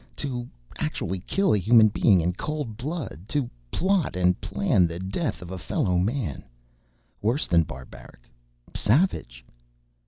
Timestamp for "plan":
4.41-4.87